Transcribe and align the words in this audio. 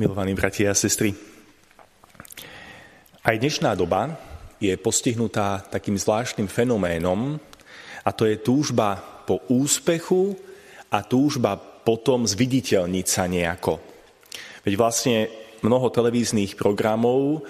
Milovaní 0.00 0.32
bratia 0.32 0.72
a 0.72 0.80
sestry, 0.80 1.12
aj 3.20 3.36
dnešná 3.36 3.76
doba 3.76 4.16
je 4.56 4.72
postihnutá 4.80 5.60
takým 5.68 5.92
zvláštnym 6.00 6.48
fenoménom 6.48 7.36
a 8.00 8.08
to 8.08 8.24
je 8.24 8.40
túžba 8.40 8.96
po 9.28 9.44
úspechu 9.52 10.40
a 10.88 11.04
túžba 11.04 11.60
potom 11.60 12.24
zviditeľniť 12.24 13.04
sa 13.04 13.28
nejako. 13.28 13.76
Veď 14.64 14.72
vlastne 14.80 15.28
mnoho 15.60 15.92
televíznych 15.92 16.56
programov, 16.56 17.44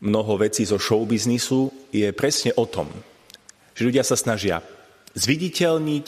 mnoho 0.00 0.40
vecí 0.40 0.64
zo 0.64 0.80
showbiznisu 0.80 1.92
je 1.92 2.08
presne 2.16 2.56
o 2.56 2.64
tom, 2.64 2.88
že 3.76 3.84
ľudia 3.84 4.08
sa 4.08 4.16
snažia 4.16 4.64
zviditeľniť, 5.12 6.06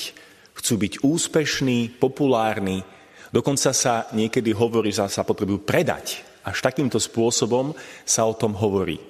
chcú 0.56 0.72
byť 0.80 1.04
úspešní, 1.04 2.00
populárni, 2.00 2.95
Dokonca 3.34 3.70
sa 3.74 4.06
niekedy 4.14 4.54
hovorí, 4.54 4.94
že 4.94 5.06
sa 5.10 5.26
potrebujú 5.26 5.66
predať. 5.66 6.22
Až 6.46 6.62
takýmto 6.62 7.02
spôsobom 7.02 7.74
sa 8.06 8.22
o 8.22 8.34
tom 8.34 8.54
hovorí. 8.54 9.02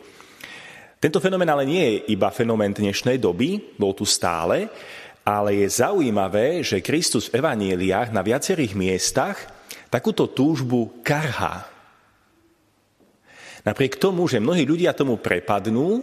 Tento 0.97 1.21
fenomén 1.21 1.53
ale 1.53 1.69
nie 1.69 1.85
je 1.85 2.17
iba 2.17 2.33
fenomén 2.33 2.73
dnešnej 2.73 3.21
doby, 3.21 3.77
bol 3.77 3.93
tu 3.93 4.09
stále, 4.09 4.73
ale 5.27 5.61
je 5.61 5.69
zaujímavé, 5.69 6.65
že 6.65 6.81
Kristus 6.81 7.29
v 7.29 7.45
evaníliách 7.45 8.15
na 8.15 8.25
viacerých 8.25 8.73
miestach 8.73 9.37
takúto 9.93 10.25
túžbu 10.31 11.03
karhá. 11.05 11.69
Napriek 13.67 13.99
tomu, 13.99 14.31
že 14.31 14.39
mnohí 14.39 14.63
ľudia 14.63 14.95
tomu 14.95 15.19
prepadnú, 15.19 16.01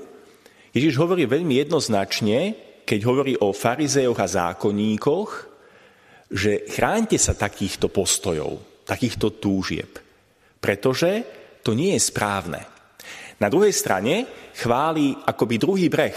Ježiš 0.76 1.00
hovorí 1.00 1.24
veľmi 1.24 1.64
jednoznačne, 1.64 2.54
keď 2.84 3.00
hovorí 3.08 3.34
o 3.40 3.56
farizejoch 3.56 4.20
a 4.20 4.28
zákonníkoch, 4.28 5.53
že 6.30 6.68
chránte 6.70 7.20
sa 7.20 7.36
takýchto 7.36 7.92
postojov, 7.92 8.84
takýchto 8.88 9.40
túžieb, 9.40 10.00
pretože 10.60 11.24
to 11.64 11.72
nie 11.76 11.96
je 11.96 12.02
správne. 12.04 12.62
Na 13.40 13.48
druhej 13.52 13.76
strane 13.76 14.28
chváli 14.56 15.16
akoby 15.16 15.56
druhý 15.60 15.88
breh 15.92 16.16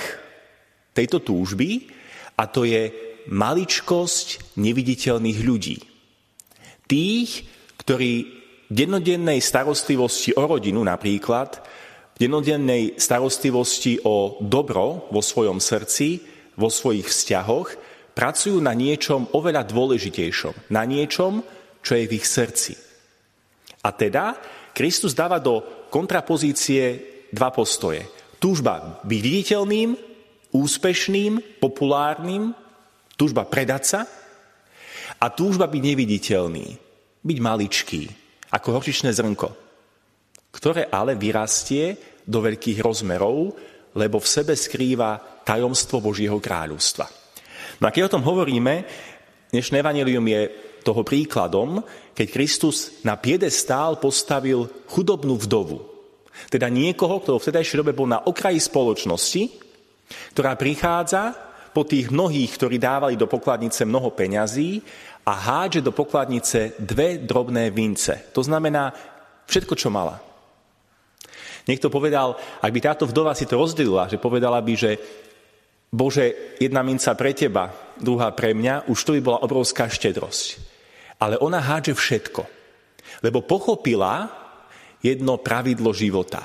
tejto 0.94 1.22
túžby 1.22 1.90
a 2.38 2.46
to 2.46 2.62
je 2.62 2.90
maličkosť 3.32 4.58
neviditeľných 4.60 5.38
ľudí. 5.42 5.78
Tých, 6.86 7.30
ktorí 7.82 8.12
v 8.66 8.72
dennodennej 8.72 9.42
starostlivosti 9.42 10.34
o 10.34 10.42
rodinu 10.46 10.82
napríklad, 10.82 11.58
v 12.16 12.18
dennodennej 12.18 12.98
starostlivosti 12.98 14.02
o 14.06 14.38
dobro 14.42 15.10
vo 15.10 15.22
svojom 15.22 15.58
srdci, 15.58 16.22
vo 16.56 16.70
svojich 16.72 17.06
vzťahoch, 17.06 17.68
pracujú 18.16 18.56
na 18.64 18.72
niečom 18.72 19.28
oveľa 19.36 19.68
dôležitejšom, 19.68 20.72
na 20.72 20.88
niečom, 20.88 21.44
čo 21.84 21.92
je 21.92 22.08
v 22.08 22.16
ich 22.16 22.24
srdci. 22.24 22.72
A 23.84 23.92
teda 23.92 24.40
Kristus 24.72 25.12
dáva 25.12 25.36
do 25.36 25.86
kontrapozície 25.92 26.98
dva 27.28 27.52
postoje. 27.52 28.08
Túžba 28.40 29.04
byť 29.04 29.20
viditeľným, 29.20 29.90
úspešným, 30.56 31.60
populárnym, 31.60 32.56
túžba 33.20 33.44
predať 33.44 33.82
sa 33.84 34.00
a 35.20 35.26
túžba 35.28 35.68
byť 35.68 35.82
neviditeľný, 35.84 36.66
byť 37.20 37.38
maličký, 37.40 38.02
ako 38.56 38.68
horčičné 38.80 39.12
zrnko, 39.12 39.48
ktoré 40.56 40.88
ale 40.88 41.20
vyrastie 41.20 42.00
do 42.24 42.40
veľkých 42.40 42.80
rozmerov, 42.80 43.52
lebo 43.96 44.16
v 44.20 44.28
sebe 44.28 44.56
skrýva 44.56 45.40
tajomstvo 45.44 46.00
Božieho 46.00 46.40
kráľovstva. 46.40 47.25
No 47.80 47.88
a 47.88 47.92
keď 47.92 48.08
o 48.08 48.14
tom 48.16 48.24
hovoríme, 48.24 48.88
dnešné 49.52 49.84
evanelium 49.84 50.24
je 50.24 50.42
toho 50.80 51.02
príkladom, 51.02 51.82
keď 52.14 52.26
Kristus 52.30 53.02
na 53.02 53.18
piedestál 53.18 53.98
postavil 53.98 54.70
chudobnú 54.86 55.36
vdovu. 55.36 55.82
Teda 56.46 56.70
niekoho, 56.70 57.20
kto 57.20 57.36
v 57.36 57.42
vtedajšej 57.42 57.78
dobe 57.82 57.96
bol 57.96 58.06
na 58.06 58.22
okraji 58.22 58.60
spoločnosti, 58.60 59.42
ktorá 60.32 60.54
prichádza 60.54 61.34
po 61.74 61.82
tých 61.84 62.08
mnohých, 62.08 62.56
ktorí 62.56 62.80
dávali 62.80 63.20
do 63.20 63.28
pokladnice 63.28 63.84
mnoho 63.84 64.14
peňazí 64.14 64.80
a 65.26 65.32
hádže 65.34 65.84
do 65.84 65.92
pokladnice 65.92 66.78
dve 66.80 67.20
drobné 67.20 67.68
vince. 67.74 68.30
To 68.32 68.40
znamená 68.40 68.94
všetko, 69.44 69.74
čo 69.74 69.92
mala. 69.92 70.22
Niekto 71.66 71.90
povedal, 71.90 72.38
ak 72.62 72.70
by 72.70 72.80
táto 72.80 73.04
vdova 73.10 73.34
si 73.34 73.42
to 73.42 73.58
rozdelila, 73.58 74.06
že 74.06 74.22
povedala 74.22 74.62
by, 74.62 74.72
že 74.78 74.90
Bože, 75.92 76.56
jedna 76.58 76.82
minca 76.82 77.14
pre 77.14 77.32
teba, 77.32 77.70
druhá 77.96 78.34
pre 78.34 78.52
mňa, 78.52 78.90
už 78.90 78.98
to 79.04 79.14
by 79.16 79.20
bola 79.22 79.42
obrovská 79.42 79.86
štedrosť. 79.86 80.58
Ale 81.22 81.40
ona 81.40 81.62
hádže 81.62 81.96
všetko. 81.96 82.42
Lebo 83.24 83.40
pochopila 83.46 84.28
jedno 85.00 85.40
pravidlo 85.40 85.94
života. 85.96 86.44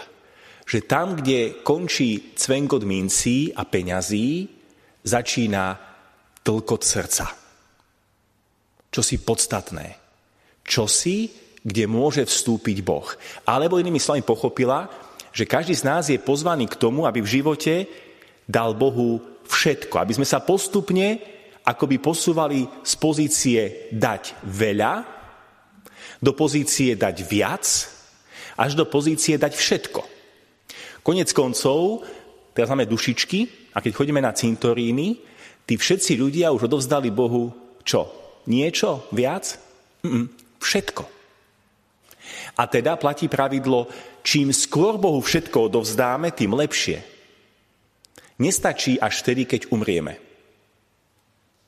Že 0.63 0.79
tam, 0.87 1.07
kde 1.19 1.59
končí 1.65 2.37
cvenkot 2.37 2.87
mincí 2.87 3.51
a 3.51 3.67
peňazí, 3.67 4.47
začína 5.03 5.75
tlkot 6.45 6.81
srdca. 6.85 7.27
Čo 8.87 9.01
si 9.03 9.19
podstatné. 9.19 9.99
Čo 10.63 10.87
si, 10.87 11.27
kde 11.65 11.85
môže 11.91 12.23
vstúpiť 12.23 12.77
Boh. 12.85 13.05
Alebo 13.43 13.81
inými 13.81 13.99
slovami 13.99 14.23
pochopila, 14.23 14.87
že 15.31 15.47
každý 15.47 15.75
z 15.75 15.83
nás 15.83 16.03
je 16.07 16.19
pozvaný 16.19 16.67
k 16.71 16.79
tomu, 16.79 17.03
aby 17.03 17.19
v 17.19 17.41
živote 17.41 17.73
dal 18.51 18.75
Bohu 18.75 19.23
všetko. 19.47 19.95
Aby 20.03 20.19
sme 20.19 20.27
sa 20.27 20.43
postupne 20.43 21.23
akoby 21.63 22.03
posúvali 22.03 22.67
z 22.83 22.93
pozície 22.99 23.61
dať 23.95 24.43
veľa 24.43 25.21
do 26.21 26.37
pozície 26.37 26.93
dať 26.93 27.15
viac, 27.25 27.65
až 28.53 28.71
do 28.77 28.85
pozície 28.85 29.41
dať 29.41 29.57
všetko. 29.57 30.01
Konec 31.01 31.33
koncov, 31.33 32.05
teraz 32.53 32.69
máme 32.69 32.85
dušičky 32.85 33.73
a 33.73 33.81
keď 33.81 33.91
chodíme 33.97 34.21
na 34.21 34.29
cintoríny, 34.29 35.17
tí 35.65 35.73
všetci 35.73 36.13
ľudia 36.21 36.53
už 36.53 36.69
odovzdali 36.69 37.09
Bohu 37.09 37.49
čo? 37.81 38.05
Niečo? 38.45 39.09
Viac? 39.09 39.57
Mm-mm, 40.05 40.29
všetko. 40.61 41.03
A 42.61 42.69
teda 42.69 43.01
platí 43.01 43.25
pravidlo, 43.25 43.89
čím 44.21 44.53
skôr 44.53 45.01
Bohu 45.01 45.17
všetko 45.17 45.73
odovzdáme, 45.73 46.29
tým 46.37 46.53
lepšie 46.53 47.01
nestačí 48.39 49.01
až 49.01 49.25
vtedy, 49.25 49.49
keď 49.49 49.73
umrieme. 49.73 50.21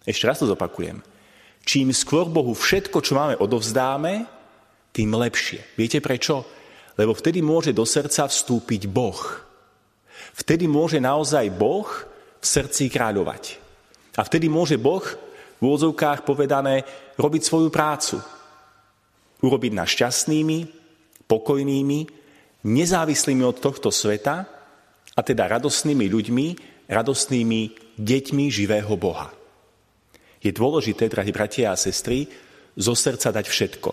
Ešte 0.03 0.27
raz 0.27 0.39
to 0.39 0.47
zopakujem. 0.47 0.99
Čím 1.63 1.95
skôr 1.95 2.27
Bohu 2.27 2.51
všetko, 2.51 2.99
čo 2.99 3.15
máme, 3.15 3.39
odovzdáme, 3.39 4.27
tým 4.91 5.15
lepšie. 5.15 5.79
Viete 5.79 6.03
prečo? 6.03 6.43
Lebo 6.99 7.15
vtedy 7.17 7.41
môže 7.41 7.73
do 7.73 7.87
srdca 7.87 8.29
vstúpiť 8.29 8.85
Boh. 8.85 9.17
Vtedy 10.37 10.69
môže 10.69 11.01
naozaj 11.01 11.49
Boh 11.49 11.87
v 12.37 12.45
srdci 12.45 12.91
kráľovať. 12.91 13.57
A 14.19 14.21
vtedy 14.21 14.45
môže 14.51 14.77
Boh 14.77 15.01
v 15.57 15.61
úvodzovkách 15.63 16.21
povedané 16.27 16.85
robiť 17.17 17.41
svoju 17.41 17.73
prácu. 17.73 18.21
Urobiť 19.41 19.71
nás 19.73 19.89
šťastnými, 19.89 20.59
pokojnými, 21.25 21.99
nezávislými 22.67 23.43
od 23.47 23.57
tohto 23.57 23.89
sveta 23.89 24.45
a 25.13 25.21
teda 25.21 25.45
radostnými 25.45 26.09
ľuďmi, 26.09 26.47
radostnými 26.89 27.61
deťmi 27.97 28.45
živého 28.49 28.93
Boha. 28.97 29.29
Je 30.43 30.51
dôležité, 30.51 31.07
drahí 31.07 31.31
bratia 31.31 31.71
a 31.71 31.79
sestry, 31.79 32.27
zo 32.73 32.97
srdca 32.97 33.31
dať 33.31 33.45
všetko. 33.47 33.89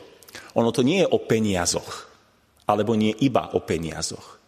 Ono 0.57 0.71
to 0.73 0.83
nie 0.83 1.05
je 1.05 1.11
o 1.13 1.19
peniazoch, 1.23 2.09
alebo 2.67 2.97
nie 2.97 3.15
iba 3.23 3.53
o 3.55 3.61
peniazoch. 3.63 4.41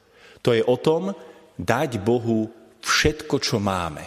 To 0.43 0.51
je 0.51 0.65
o 0.65 0.77
tom 0.81 1.15
dať 1.55 2.03
Bohu 2.03 2.51
všetko, 2.83 3.37
čo 3.39 3.63
máme. 3.63 4.03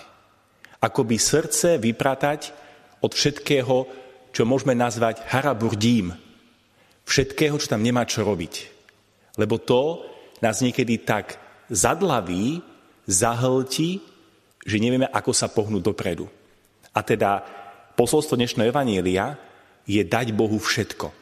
Akoby 0.84 1.16
srdce 1.16 1.80
vypratať 1.80 2.52
od 3.00 3.16
všetkého, 3.16 3.76
čo 4.36 4.44
môžeme 4.44 4.76
nazvať 4.76 5.24
haraburdím. 5.32 6.12
Všetkého, 7.06 7.56
čo 7.56 7.72
tam 7.72 7.86
nemá 7.86 8.04
čo 8.04 8.26
robiť. 8.28 8.54
Lebo 9.40 9.62
to 9.62 10.04
nás 10.44 10.60
niekedy 10.60 11.06
tak 11.06 11.45
zadlaví, 11.70 12.62
zahltí, 13.06 14.02
že 14.66 14.82
nevieme, 14.82 15.06
ako 15.10 15.32
sa 15.32 15.50
pohnúť 15.50 15.84
dopredu. 15.86 16.26
A 16.96 17.06
teda 17.06 17.46
posolstvo 17.94 18.40
dnešného 18.40 18.74
Evanielia 18.74 19.38
je 19.86 20.02
dať 20.02 20.34
Bohu 20.34 20.58
všetko. 20.58 21.14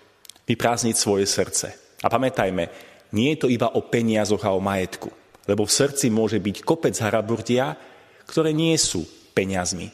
Vyprázdniť 0.48 0.96
svoje 0.96 1.28
srdce. 1.28 1.76
A 2.04 2.08
pamätajme, 2.08 2.72
nie 3.16 3.36
je 3.36 3.42
to 3.46 3.48
iba 3.52 3.72
o 3.72 3.84
peniazoch 3.84 4.44
a 4.44 4.56
o 4.56 4.64
majetku. 4.64 5.12
Lebo 5.44 5.68
v 5.68 5.76
srdci 5.76 6.08
môže 6.08 6.40
byť 6.40 6.64
kopec 6.64 6.96
haraburdia, 7.04 7.76
ktoré 8.24 8.56
nie 8.56 8.76
sú 8.80 9.04
peniazmi 9.36 9.92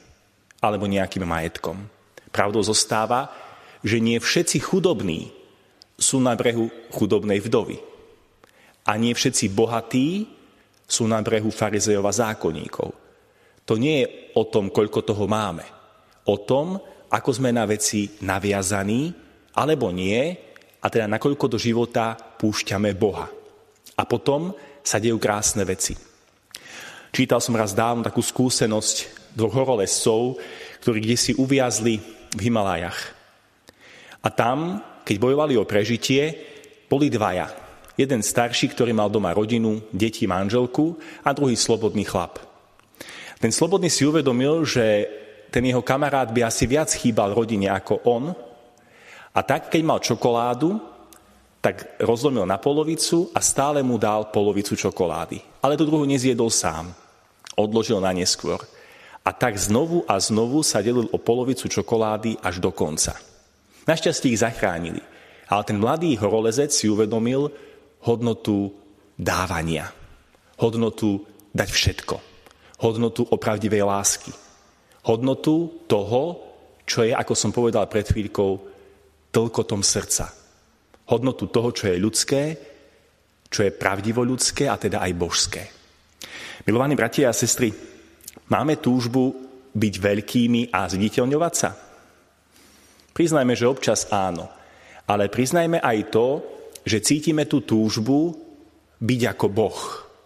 alebo 0.62 0.86
nejakým 0.86 1.25
majetkom. 1.25 1.88
Pravdou 2.30 2.62
zostáva, 2.62 3.34
že 3.81 3.98
nie 3.98 4.19
všetci 4.19 4.60
chudobní 4.62 5.31
sú 6.00 6.22
na 6.22 6.36
brehu 6.36 6.69
chudobnej 6.94 7.42
vdovy. 7.42 7.80
A 8.88 8.95
nie 8.95 9.16
všetci 9.16 9.52
bohatí 9.52 10.38
sú 10.89 11.06
na 11.06 11.21
brehu 11.21 11.53
farizejova 11.53 12.09
zákonníkov. 12.09 12.89
To 13.69 13.77
nie 13.77 14.01
je 14.01 14.33
o 14.33 14.50
tom, 14.50 14.74
koľko 14.74 15.06
toho 15.06 15.30
máme. 15.30 15.62
O 16.25 16.41
tom, 16.41 16.81
ako 17.13 17.30
sme 17.30 17.53
na 17.53 17.69
veci 17.69 18.09
naviazaní, 18.25 19.13
alebo 19.53 19.94
nie, 19.94 20.33
a 20.81 20.88
teda 20.89 21.06
nakoľko 21.06 21.45
do 21.45 21.57
života 21.62 22.18
púšťame 22.18 22.97
Boha. 22.97 23.30
A 23.94 24.03
potom 24.09 24.57
sa 24.81 24.97
dejú 24.97 25.21
krásne 25.21 25.62
veci. 25.68 25.94
Čítal 27.13 27.44
som 27.44 27.57
raz 27.57 27.77
dávno 27.77 28.01
takú 28.01 28.25
skúsenosť 28.25 28.95
dvoch 29.38 29.53
horolescov, 29.53 30.42
ktorí 30.81 31.06
kde 31.06 31.18
si 31.19 31.31
uviazli 31.38 32.01
v 32.33 32.39
Himalajach. 32.39 33.00
A 34.25 34.30
tam, 34.33 34.81
keď 35.06 35.15
bojovali 35.21 35.53
o 35.57 35.68
prežitie, 35.68 36.33
boli 36.89 37.12
dvaja. 37.13 37.69
Jeden 38.00 38.24
starší, 38.24 38.72
ktorý 38.72 38.96
mal 38.96 39.12
doma 39.12 39.36
rodinu, 39.36 39.84
deti, 39.92 40.24
manželku 40.24 40.96
a 41.19 41.36
druhý 41.36 41.60
slobodný 41.60 42.07
chlap. 42.07 42.40
Ten 43.44 43.51
slobodný 43.51 43.92
si 43.92 44.07
uvedomil, 44.07 44.63
že 44.63 45.04
ten 45.51 45.68
jeho 45.68 45.84
kamarát 45.84 46.31
by 46.31 46.48
asi 46.48 46.63
viac 46.63 46.88
chýbal 46.96 47.36
rodine 47.36 47.68
ako 47.68 48.00
on 48.07 48.31
a 49.36 49.40
tak, 49.44 49.68
keď 49.68 49.81
mal 49.84 50.00
čokoládu, 50.00 50.80
tak 51.60 52.00
rozlomil 52.00 52.48
na 52.48 52.56
polovicu 52.56 53.36
a 53.36 53.44
stále 53.44 53.84
mu 53.84 54.00
dal 54.00 54.31
polovicu 54.31 54.80
čokolády. 54.80 55.60
Ale 55.60 55.75
tú 55.75 55.84
druhú 55.84 56.07
nezjedol 56.07 56.48
sám. 56.48 56.95
Odložil 57.60 58.00
na 58.00 58.16
neskôr. 58.16 58.63
A 59.28 59.36
tak 59.36 59.60
znovu 59.60 60.07
a 60.07 60.16
znovu 60.24 60.63
sa 60.63 60.80
delil 60.80 61.12
o 61.12 61.19
polovicu 61.19 61.68
čokolády 61.68 62.40
až 62.40 62.63
do 62.63 62.72
konca. 62.72 63.19
Našťastie 63.84 64.31
ich 64.31 64.40
zachránili. 64.40 65.04
Ale 65.52 65.68
ten 65.68 65.75
mladý 65.75 66.16
horolezec 66.16 66.72
si 66.72 66.88
uvedomil 66.88 67.52
hodnotu 68.06 68.72
dávania. 69.18 69.92
Hodnotu 70.60 71.24
dať 71.51 71.69
všetko. 71.72 72.16
Hodnotu 72.84 73.28
opravdivej 73.28 73.84
lásky. 73.84 74.31
Hodnotu 75.07 75.88
toho, 75.88 76.24
čo 76.84 77.04
je, 77.04 77.12
ako 77.12 77.34
som 77.36 77.51
povedal 77.51 77.88
pred 77.88 78.07
chvíľkou, 78.07 78.51
tlkotom 79.30 79.84
srdca 79.86 80.40
hodnotu 81.10 81.50
toho, 81.50 81.69
čo 81.74 81.90
je 81.90 81.98
ľudské, 81.98 82.42
čo 83.50 83.66
je 83.66 83.74
pravdivo 83.74 84.22
ľudské 84.22 84.69
a 84.69 84.78
teda 84.78 85.02
aj 85.02 85.18
božské. 85.18 85.63
Milovaní 86.69 86.94
bratia 86.94 87.34
a 87.34 87.38
sestry, 87.38 87.74
máme 88.50 88.78
túžbu 88.78 89.34
byť 89.74 89.94
veľkými 89.98 90.69
a 90.69 90.86
zviditeľňovať 90.86 91.54
sa? 91.57 91.69
Priznajme, 93.10 93.57
že 93.57 93.69
občas 93.69 94.06
áno, 94.13 94.45
ale 95.10 95.34
priznajme 95.34 95.81
aj 95.81 95.98
to, 96.13 96.28
že 96.84 97.04
cítime 97.04 97.46
tú 97.46 97.64
túžbu 97.64 98.36
byť 99.00 99.22
ako 99.36 99.48
Boh, 99.52 99.80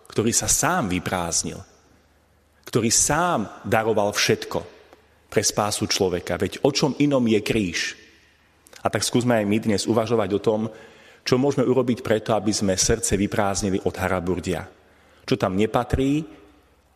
ktorý 0.10 0.34
sa 0.34 0.50
sám 0.50 0.90
vyprázdnil, 0.90 1.60
ktorý 2.66 2.90
sám 2.90 3.66
daroval 3.66 4.14
všetko 4.14 4.60
pre 5.30 5.42
spásu 5.42 5.90
človeka. 5.90 6.38
Veď 6.38 6.62
o 6.66 6.70
čom 6.70 6.94
inom 7.02 7.26
je 7.26 7.42
kríž? 7.42 7.98
A 8.84 8.92
tak 8.92 9.02
skúsme 9.02 9.40
aj 9.40 9.46
my 9.48 9.58
dnes 9.64 9.88
uvažovať 9.88 10.30
o 10.36 10.44
tom, 10.44 10.62
čo 11.24 11.40
môžeme 11.40 11.64
urobiť 11.64 12.04
preto, 12.04 12.36
aby 12.36 12.52
sme 12.52 12.76
srdce 12.76 13.16
vyprázdnili 13.16 13.80
od 13.88 13.96
haraburdia. 13.96 14.68
Čo 15.24 15.40
tam 15.40 15.56
nepatrí 15.56 16.20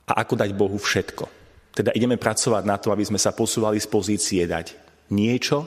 a 0.08 0.20
ako 0.20 0.34
dať 0.36 0.52
Bohu 0.52 0.76
všetko. 0.76 1.26
Teda 1.72 1.96
ideme 1.96 2.20
pracovať 2.20 2.64
na 2.68 2.76
to, 2.76 2.92
aby 2.92 3.08
sme 3.08 3.22
sa 3.22 3.32
posúvali 3.32 3.80
z 3.80 3.88
pozície 3.88 4.44
dať 4.44 4.76
niečo, 5.14 5.64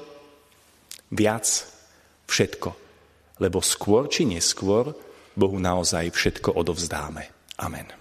viac, 1.15 1.47
všetko. 2.29 2.90
Lebo 3.41 3.65
skôr 3.65 4.07
či 4.07 4.29
neskôr 4.29 4.93
Bohu 5.33 5.57
naozaj 5.57 6.13
všetko 6.13 6.53
odovzdáme. 6.55 7.25
Amen. 7.61 8.00